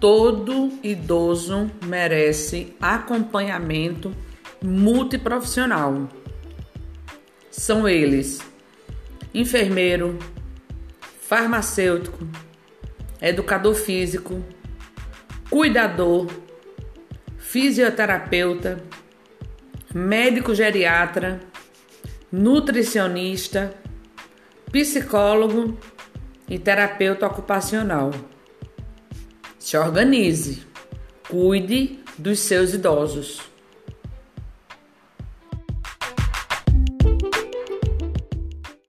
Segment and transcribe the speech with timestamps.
[0.00, 4.14] Todo idoso merece acompanhamento
[4.62, 6.08] multiprofissional.
[7.50, 8.38] São eles:
[9.34, 10.16] enfermeiro,
[11.20, 12.28] farmacêutico,
[13.20, 14.40] educador físico,
[15.50, 16.28] cuidador,
[17.36, 18.80] fisioterapeuta,
[19.92, 21.40] médico geriatra,
[22.30, 23.74] nutricionista,
[24.70, 25.76] psicólogo
[26.48, 28.12] e terapeuta ocupacional.
[29.58, 30.60] Se organize,
[31.28, 33.40] cuide dos seus idosos.